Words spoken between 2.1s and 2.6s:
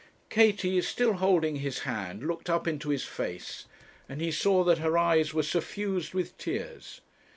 looked